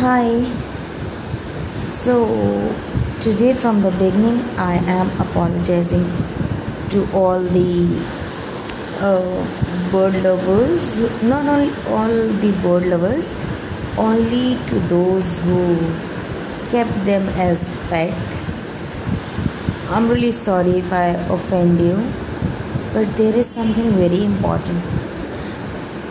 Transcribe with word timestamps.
Hi. 0.00 0.42
So, 1.84 2.14
today 3.20 3.52
from 3.52 3.82
the 3.82 3.90
beginning, 3.90 4.38
I 4.56 4.76
am 4.92 5.08
apologizing 5.20 6.06
to 6.92 7.06
all 7.12 7.38
the 7.38 8.02
uh, 9.08 9.90
bird 9.92 10.14
lovers, 10.22 11.00
not 11.22 11.44
only 11.46 11.68
all 11.88 12.14
the 12.44 12.52
bird 12.62 12.86
lovers, 12.86 13.34
only 13.98 14.56
to 14.68 14.78
those 14.92 15.40
who 15.40 15.76
kept 16.70 16.94
them 17.04 17.28
as 17.48 17.68
pet. 17.90 18.14
I'm 19.90 20.08
really 20.08 20.32
sorry 20.32 20.78
if 20.78 20.90
I 20.94 21.08
offend 21.36 21.78
you, 21.78 21.96
but 22.94 23.18
there 23.18 23.36
is 23.36 23.50
something 23.50 23.90
very 24.04 24.24
important 24.24 24.78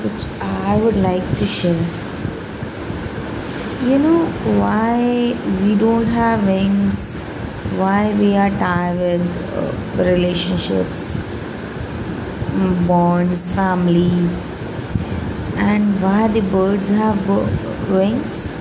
which 0.06 0.28
I 0.42 0.78
would 0.78 0.98
like 0.98 1.26
to 1.38 1.48
share. 1.48 2.09
You 3.82 3.98
know 3.98 4.26
why 4.60 5.34
we 5.62 5.74
don't 5.74 6.06
have 6.08 6.46
wings, 6.46 7.12
why 7.80 8.14
we 8.20 8.36
are 8.36 8.50
tied 8.50 8.98
with 8.98 9.24
uh, 9.56 10.04
relationships, 10.04 11.16
mm, 11.16 12.88
bonds, 12.90 13.50
family, 13.56 14.12
and 15.56 16.02
why 16.02 16.28
the 16.28 16.42
birds 16.42 16.90
have 16.90 17.26
wings? 17.90 18.52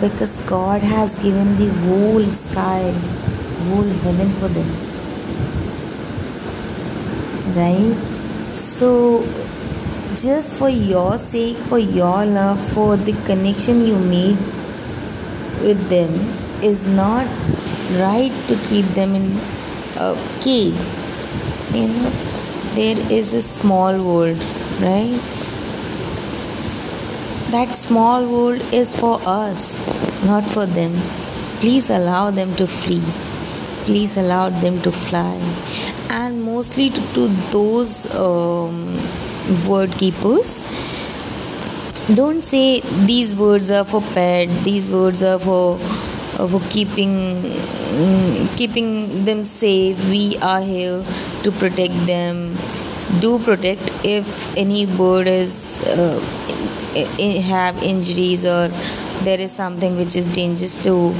Because 0.00 0.36
God 0.38 0.82
has 0.82 1.14
given 1.14 1.56
the 1.56 1.68
whole 1.84 2.26
sky, 2.30 2.90
whole 3.68 3.90
heaven 4.06 4.32
for 4.40 4.48
them, 4.48 4.70
right? 7.54 7.94
So 8.54 9.24
just 10.22 10.54
for 10.56 10.68
your 10.68 11.16
sake, 11.18 11.56
for 11.56 11.78
your 11.78 12.26
love, 12.26 12.60
for 12.72 12.96
the 12.96 13.12
connection 13.24 13.86
you 13.86 13.98
made 13.98 14.36
with 15.62 15.88
them, 15.88 16.12
is 16.62 16.86
not 16.86 17.26
right 17.98 18.32
to 18.48 18.56
keep 18.68 18.84
them 18.98 19.14
in 19.14 19.38
a 19.96 20.14
cage. 20.40 20.74
You 21.72 21.88
know, 21.88 22.10
there 22.74 23.00
is 23.10 23.32
a 23.32 23.40
small 23.40 24.02
world, 24.04 24.38
right? 24.80 25.20
That 27.50 27.74
small 27.74 28.26
world 28.26 28.62
is 28.72 28.94
for 28.94 29.20
us, 29.24 29.78
not 30.24 30.48
for 30.48 30.66
them. 30.66 31.00
Please 31.60 31.90
allow 31.90 32.30
them 32.30 32.54
to 32.56 32.66
flee. 32.66 33.02
Please 33.84 34.16
allow 34.16 34.50
them 34.50 34.80
to 34.82 34.92
fly. 34.92 35.40
And 36.10 36.42
mostly 36.44 36.90
to, 36.90 37.00
to 37.14 37.28
those 37.50 38.14
um, 38.14 38.98
word 39.68 39.92
keepers. 39.92 40.64
Don't 42.14 42.42
say 42.42 42.80
these 43.06 43.34
words 43.34 43.70
are 43.70 43.84
for 43.84 44.00
pet 44.00 44.48
these 44.64 44.90
words 44.90 45.22
are 45.22 45.38
for 45.38 45.78
uh, 46.38 46.46
for 46.48 46.60
keeping 46.70 47.12
mm, 47.42 48.56
keeping 48.56 49.24
them 49.24 49.44
safe. 49.44 50.08
We 50.10 50.36
are 50.38 50.60
here 50.60 51.04
to 51.44 51.52
protect 51.52 51.94
them. 52.06 52.56
Do 53.20 53.38
protect 53.38 53.92
if 54.04 54.56
any 54.56 54.86
bird 54.86 55.26
is 55.26 55.80
uh, 55.86 56.20
have 57.42 57.82
injuries 57.82 58.44
or 58.44 58.68
there 59.24 59.40
is 59.40 59.52
something 59.52 59.96
which 59.96 60.16
is 60.16 60.26
dangerous 60.26 60.74
to 60.82 61.14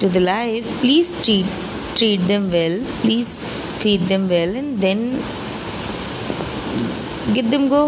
to 0.00 0.08
the 0.08 0.20
life 0.20 0.64
please 0.80 1.10
treat 1.24 1.46
treat 1.94 2.20
them 2.32 2.50
well. 2.50 2.78
Please 3.02 3.40
feed 3.82 4.02
them 4.12 4.28
well 4.28 4.56
and 4.56 4.78
then 4.80 5.22
get 7.34 7.50
them 7.50 7.68
go 7.68 7.84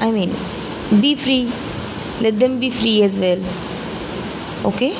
i 0.00 0.10
mean 0.10 0.34
be 1.00 1.14
free. 1.14 1.50
Let 2.20 2.38
them 2.38 2.60
be 2.60 2.68
free 2.70 3.02
as 3.02 3.18
well. 3.18 3.40
Okay? 4.66 4.92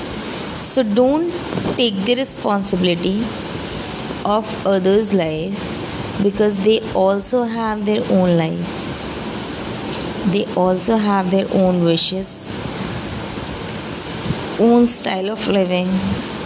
So 0.60 0.82
don't 0.82 1.30
take 1.76 1.94
the 2.04 2.14
responsibility 2.14 3.24
of 4.24 4.66
others 4.66 5.12
life 5.12 5.58
because 6.22 6.58
they 6.64 6.80
also 6.94 7.42
have 7.42 7.84
their 7.84 8.02
own 8.10 8.38
life. 8.38 8.78
They 10.32 10.46
also 10.54 10.96
have 10.96 11.30
their 11.30 11.46
own 11.52 11.84
wishes 11.84 12.52
own 14.60 14.86
style 14.86 15.30
of 15.30 15.48
living 15.48 15.88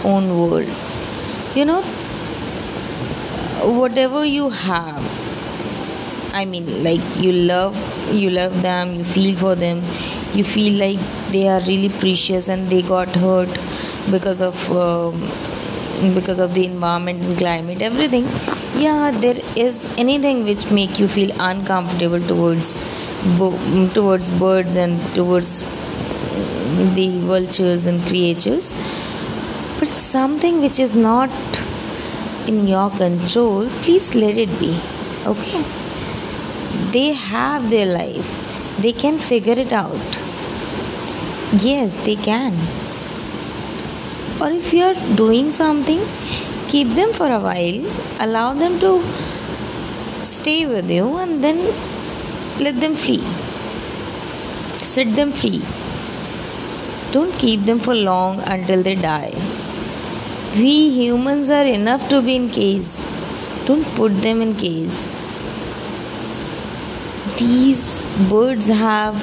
own 0.03 0.29
world. 0.37 0.67
You 1.55 1.65
know 1.65 1.81
whatever 3.63 4.25
you 4.25 4.49
have 4.49 5.26
i 6.39 6.45
mean 6.51 6.65
like 6.87 7.05
you 7.25 7.31
love 7.51 7.77
you 8.21 8.29
love 8.29 8.61
them 8.61 8.93
you 8.97 9.03
feel 9.03 9.35
for 9.35 9.55
them. 9.55 9.83
You 10.33 10.43
feel 10.43 10.73
like 10.79 10.99
they 11.31 11.47
are 11.47 11.59
really 11.61 11.89
precious 11.89 12.47
and 12.47 12.69
they 12.69 12.81
got 12.81 13.13
hurt 13.15 13.49
because 14.11 14.41
of 14.41 14.71
um, 14.71 15.19
because 16.13 16.39
of 16.39 16.53
the 16.53 16.65
environment 16.65 17.23
and 17.23 17.37
climate 17.37 17.81
everything. 17.81 18.25
Yeah 18.75 19.11
there 19.11 19.39
is 19.55 19.87
anything 19.97 20.43
which 20.45 20.69
make 20.71 20.99
you 20.99 21.07
feel 21.07 21.31
uncomfortable 21.39 22.21
towards 22.21 22.77
towards 23.93 24.29
birds 24.29 24.75
and 24.75 24.99
towards 25.15 25.63
the 26.95 27.19
vultures 27.21 27.85
and 27.85 28.01
creatures. 28.03 28.75
But 29.79 29.89
something 29.89 30.61
which 30.61 30.79
is 30.79 30.95
not 30.95 31.29
in 32.47 32.67
your 32.67 32.89
control 32.91 33.67
please 33.81 34.15
let 34.15 34.37
it 34.37 34.59
be 34.59 34.79
okay 35.25 35.86
they 36.91 37.13
have 37.13 37.69
their 37.69 37.85
life. 37.85 38.29
They 38.79 38.91
can 38.91 39.19
figure 39.19 39.57
it 39.57 39.73
out. 39.73 40.17
Yes 41.63 41.95
they 42.05 42.15
can. 42.15 42.53
Or 44.41 44.49
if 44.51 44.73
you 44.73 44.83
are 44.83 45.15
doing 45.15 45.51
something 45.51 46.01
keep 46.67 46.89
them 46.95 47.13
for 47.13 47.27
a 47.31 47.39
while 47.39 47.79
allow 48.19 48.53
them 48.53 48.79
to 48.79 48.91
stay 50.21 50.65
with 50.65 50.91
you 50.91 51.17
and 51.17 51.43
then 51.43 51.59
let 52.59 52.79
them 52.79 52.95
free. 52.95 53.23
Set 54.93 55.15
them 55.15 55.31
free. 55.31 55.61
Don't 57.11 57.33
keep 57.39 57.65
them 57.65 57.79
for 57.79 57.95
long 57.95 58.41
until 58.41 58.83
they 58.83 58.95
die. 58.95 59.33
We 60.55 60.89
humans 60.89 61.49
are 61.49 61.65
enough 61.65 62.09
to 62.09 62.21
be 62.21 62.35
in 62.35 62.49
cage 62.49 63.03
don't 63.67 63.87
put 63.95 64.13
them 64.25 64.41
in 64.41 64.51
cage 64.55 64.97
these 67.37 68.07
birds 68.29 68.67
have 68.67 69.15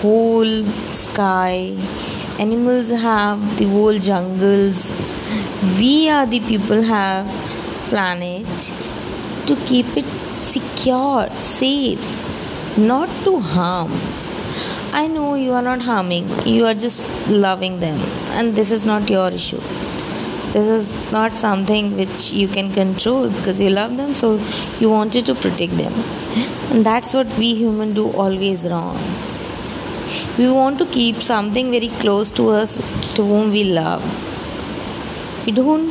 whole 0.00 0.64
sky. 0.92 1.74
Animals 2.38 2.90
have 2.90 3.58
the 3.58 3.66
whole 3.66 3.98
jungles. 3.98 4.94
We 5.78 6.08
are 6.08 6.26
the 6.26 6.40
people 6.40 6.82
have 6.82 7.26
planet 7.88 8.46
to 9.46 9.56
keep 9.66 9.96
it 9.96 10.04
secure 10.36 11.28
safe 11.38 12.06
not 12.76 13.08
to 13.24 13.40
harm. 13.40 13.92
I 14.92 15.08
know 15.08 15.34
you 15.34 15.52
are 15.52 15.62
not 15.62 15.82
harming. 15.82 16.46
You 16.46 16.66
are 16.66 16.74
just 16.74 17.12
loving 17.28 17.80
them. 17.80 18.00
And 18.38 18.54
this 18.54 18.70
is 18.70 18.86
not 18.86 19.10
your 19.10 19.30
issue 19.30 19.60
this 20.52 20.68
is 20.68 21.12
not 21.12 21.34
something 21.34 21.96
which 21.96 22.30
you 22.32 22.48
can 22.48 22.72
control 22.72 23.28
because 23.30 23.60
you 23.60 23.70
love 23.70 23.96
them 23.96 24.14
so 24.14 24.36
you 24.80 24.88
wanted 24.90 25.26
to 25.26 25.34
protect 25.34 25.76
them. 25.76 25.92
And 26.70 26.84
that's 26.84 27.14
what 27.14 27.26
we 27.38 27.54
human 27.54 27.94
do 27.94 28.10
always 28.12 28.64
wrong. 28.66 28.96
We 30.38 30.50
want 30.50 30.78
to 30.78 30.86
keep 30.86 31.22
something 31.22 31.70
very 31.70 31.88
close 32.00 32.30
to 32.32 32.48
us 32.50 32.76
to 33.14 33.22
whom 33.22 33.50
we 33.50 33.64
love. 33.64 34.02
We 35.46 35.52
don't 35.52 35.90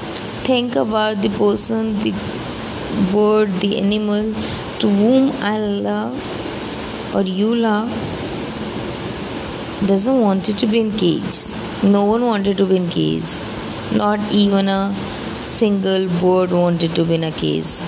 think 0.49 0.75
about 0.75 1.21
the 1.21 1.29
person 1.29 1.99
the 1.99 2.13
bird 3.11 3.51
the 3.61 3.77
animal 3.77 4.33
to 4.79 4.87
whom 4.87 5.31
i 5.41 5.57
love 5.57 7.15
or 7.15 7.23
you 7.23 7.55
love. 7.55 7.89
Doesn't 9.85 10.21
want 10.21 10.49
it 10.49 10.57
to 10.59 10.67
be 10.67 10.79
in 10.79 10.91
cage 10.97 11.47
no 11.83 12.03
one 12.03 12.25
wanted 12.25 12.57
to 12.57 12.65
be 12.65 12.77
in 12.77 12.89
cage 12.89 13.37
not 13.93 14.19
even 14.31 14.67
a 14.69 14.93
single 15.45 16.07
bird 16.19 16.51
wanted 16.51 16.95
to 16.95 17.05
be 17.05 17.15
in 17.15 17.23
a 17.23 17.31
cage 17.31 17.81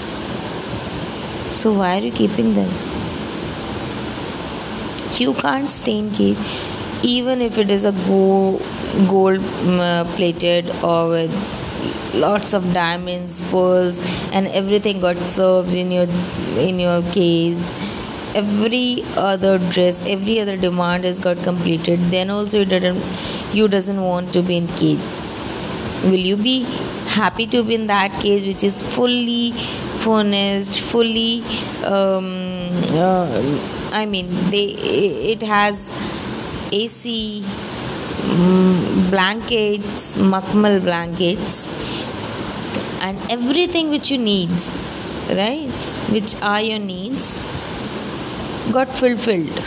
so 1.50 1.72
why 1.72 1.98
are 1.98 2.02
you 2.02 2.12
keeping 2.12 2.54
them? 2.56 2.70
You 5.18 5.34
can't 5.34 5.70
stay 5.70 5.98
in 6.00 6.12
cage 6.12 6.38
even 7.04 7.42
if 7.42 7.58
it 7.58 7.72
is 7.72 7.86
a 7.86 7.94
gold, 7.94 8.62
gold 9.08 9.40
uh, 9.40 10.04
plated 10.16 10.70
or 10.84 11.10
with 11.10 11.32
lots 12.16 12.54
of 12.54 12.74
diamonds 12.74 13.40
pearls 13.50 14.00
and 14.34 14.48
everything 14.48 15.00
got 15.00 15.16
served 15.30 15.74
in 15.74 15.90
your 15.90 16.08
in 16.58 16.80
your 16.80 17.02
case. 17.14 17.72
Every 18.36 19.04
other 19.16 19.58
dress 19.58 20.04
every 20.06 20.42
other 20.42 20.58
demand 20.58 21.06
has 21.06 21.20
got 21.22 21.38
completed. 21.44 22.00
Then 22.12 22.30
also 22.30 22.60
you 22.60 22.66
didn't 22.66 23.02
you 23.54 23.70
doesn't 23.70 24.02
want 24.02 24.34
to 24.34 24.42
be 24.42 24.58
in 24.58 24.68
cage 24.68 25.24
will 26.04 26.26
you 26.32 26.38
be 26.38 26.64
happy 27.18 27.48
to 27.48 27.64
be 27.64 27.76
in 27.76 27.88
that 27.88 28.12
cage 28.22 28.46
which 28.46 28.64
is 28.64 28.82
fully 28.84 29.52
furnished 30.04 30.82
fully 30.82 31.42
um, 31.86 32.28
uh, 32.92 33.28
i 33.92 34.06
mean 34.06 34.28
they 34.52 34.66
it 35.34 35.42
has 35.42 35.90
ac 36.72 37.44
mm, 37.44 39.10
blankets 39.12 40.16
makmal 40.18 40.80
blankets 40.84 41.56
and 43.02 43.18
everything 43.32 43.90
which 43.90 44.12
you 44.12 44.18
need 44.18 44.50
right? 45.30 45.70
Which 46.10 46.36
are 46.42 46.62
your 46.62 46.80
needs 46.80 47.38
got 48.72 48.94
fulfilled. 48.94 49.60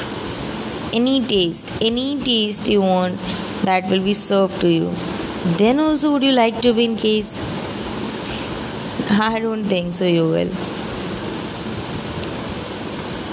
Any 0.92 1.24
taste 1.24 1.74
any 1.80 2.20
taste 2.20 2.68
you 2.68 2.80
want 2.80 3.16
that 3.62 3.88
will 3.88 4.02
be 4.02 4.12
served 4.12 4.60
to 4.62 4.68
you 4.68 4.88
then 5.44 5.80
also 5.80 6.12
would 6.12 6.22
you 6.22 6.32
like 6.32 6.60
to 6.60 6.74
be 6.74 6.84
in 6.84 6.96
case? 6.96 7.40
I 9.10 9.40
don't 9.40 9.64
think 9.64 9.92
so 9.92 10.04
you 10.04 10.28
will. 10.28 10.50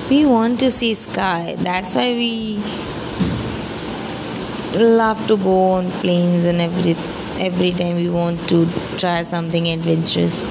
We 0.09 0.25
want 0.25 0.61
to 0.61 0.71
see 0.71 0.93
sky. 0.93 1.55
That's 1.59 1.93
why 1.93 2.09
we 2.09 2.61
love 4.79 5.25
to 5.27 5.35
go 5.37 5.71
on 5.71 5.91
planes 5.99 6.45
and 6.45 6.61
every 6.61 6.95
every 7.39 7.71
time 7.71 7.95
we 7.95 8.09
want 8.09 8.47
to 8.49 8.67
try 8.97 9.21
something 9.23 9.67
adventurous. 9.67 10.47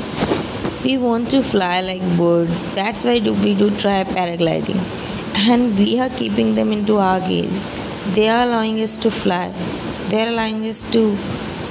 We 0.84 0.98
want 0.98 1.30
to 1.30 1.42
fly 1.42 1.80
like 1.80 2.02
birds. 2.18 2.66
That's 2.74 3.04
why 3.04 3.18
do 3.18 3.32
we 3.32 3.54
do 3.54 3.70
try 3.76 4.04
paragliding. 4.04 4.80
And 5.48 5.76
we 5.78 5.98
are 6.00 6.10
keeping 6.10 6.54
them 6.54 6.70
into 6.72 6.98
our 6.98 7.20
gaze. 7.20 7.64
They 8.14 8.28
are 8.28 8.44
allowing 8.44 8.80
us 8.80 8.96
to 8.98 9.10
fly. 9.10 9.52
They 10.08 10.22
are 10.24 10.28
allowing 10.28 10.64
us 10.68 10.82
to 10.92 11.16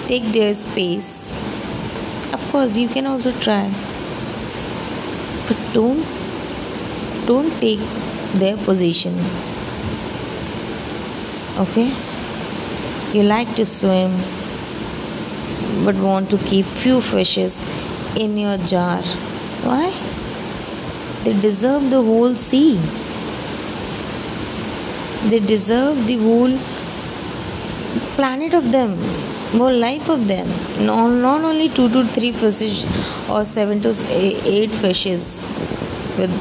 take 0.07 0.31
their 0.31 0.53
space. 0.53 1.37
Of 2.33 2.47
course 2.51 2.77
you 2.77 2.87
can 2.87 3.05
also 3.07 3.31
try. 3.39 3.71
But 5.47 5.57
don't 5.73 6.05
don't 7.25 7.51
take 7.59 7.79
their 8.33 8.57
position. 8.57 9.19
Okay? 11.63 11.91
You 13.13 13.23
like 13.23 13.55
to 13.55 13.65
swim 13.65 14.17
but 15.85 15.95
want 15.95 16.29
to 16.31 16.37
keep 16.49 16.65
few 16.65 17.01
fishes 17.01 17.63
in 18.15 18.37
your 18.37 18.57
jar. 18.57 19.01
Why? 19.63 19.93
They 21.23 21.33
deserve 21.39 21.89
the 21.89 22.01
whole 22.03 22.35
sea. 22.35 22.79
They 25.29 25.39
deserve 25.39 26.05
the 26.07 26.17
whole 26.17 26.57
planet 28.15 28.53
of 28.53 28.71
them 28.71 28.97
whole 29.57 29.73
life 29.73 30.09
of 30.09 30.27
them. 30.27 30.47
No, 30.85 31.09
not 31.09 31.41
only 31.41 31.69
two 31.69 31.89
to 31.89 32.05
three 32.05 32.31
fishes 32.31 32.85
or 33.29 33.45
seven 33.45 33.81
to 33.81 33.93
eight 34.09 34.73
fishes 34.73 35.43
with 36.17 36.31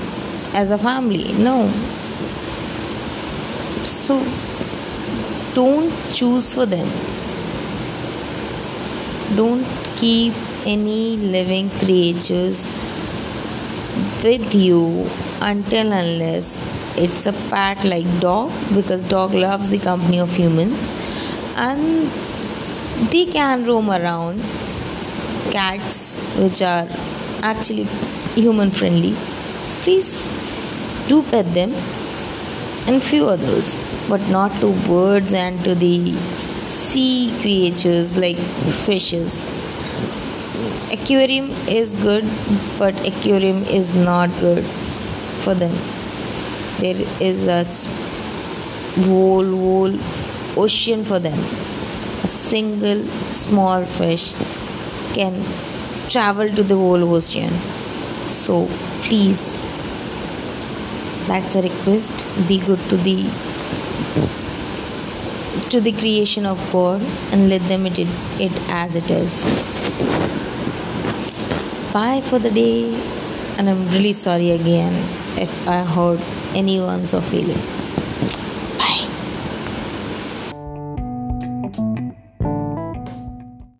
as 0.55 0.70
a 0.70 0.78
family. 0.78 1.32
No. 1.34 1.69
So 3.84 4.19
don't 5.55 5.93
choose 6.12 6.55
for 6.55 6.66
them. 6.66 6.88
Don't 9.37 9.66
keep 9.96 10.32
any 10.64 11.16
living 11.16 11.70
creatures 11.70 12.69
with 14.22 14.55
you 14.55 15.08
until 15.40 15.93
unless 15.93 16.62
it's 16.96 17.26
a 17.26 17.32
pet 17.50 17.84
like 17.84 18.06
dog 18.20 18.52
because 18.75 19.02
dog 19.05 19.34
loves 19.34 19.70
the 19.70 19.78
company 19.78 20.19
of 20.19 20.34
human 20.34 20.72
and 21.56 22.11
they 23.11 23.26
can 23.26 23.64
roam 23.64 23.91
around. 23.91 24.41
Cats 25.50 26.17
which 26.37 26.62
are 26.62 26.88
actually 27.43 27.85
human 28.35 28.70
friendly 28.70 29.14
please 29.82 30.35
do 31.08 31.23
pet 31.23 31.52
them 31.55 31.73
and 32.87 33.02
few 33.02 33.26
others 33.26 33.79
but 34.08 34.23
not 34.29 34.52
to 34.61 34.73
birds 34.87 35.35
and 35.35 35.62
to 35.64 35.75
the 35.75 36.14
sea 36.64 37.37
creatures 37.43 38.17
like 38.17 38.38
fishes. 38.85 39.44
Aquarium 40.90 41.50
is 41.69 41.94
good 41.94 42.25
but 42.79 42.94
aquarium 43.06 43.62
is 43.64 43.94
not 43.94 44.31
good 44.40 44.64
for 45.44 45.55
them. 45.55 45.76
There 46.79 47.06
is 47.20 47.47
a 47.47 47.62
whole 49.05 49.44
whole 49.44 49.94
ocean 50.56 51.05
for 51.05 51.19
them 51.19 51.38
a 52.25 52.26
single 52.26 53.05
small 53.31 53.85
fish 53.85 54.32
can 55.17 55.35
travel 56.09 56.49
to 56.59 56.62
the 56.62 56.76
whole 56.82 57.05
ocean. 57.15 57.53
So 58.25 58.67
please 59.03 59.59
that's 61.26 61.55
a 61.55 61.62
request. 61.62 62.26
Be 62.49 62.59
good 62.59 62.81
to 62.88 62.97
the 62.97 63.19
to 65.71 65.81
the 65.81 65.93
creation 65.93 66.47
of 66.47 66.59
god 66.73 67.03
and 67.32 67.49
let 67.49 67.62
them 67.69 67.87
eat 67.87 67.99
it, 67.99 68.09
it 68.49 68.61
as 68.69 68.97
it 68.97 69.11
is. 69.11 69.44
Bye 71.93 72.21
for 72.23 72.38
the 72.38 72.50
day. 72.50 72.94
And 73.56 73.71
i'm 73.71 73.88
really 73.91 74.12
sorry 74.12 74.50
again 74.50 74.94
if 75.43 75.53
i 75.69 75.76
hurt 75.85 76.21
anyone's 76.61 77.12
feeling 77.31 77.84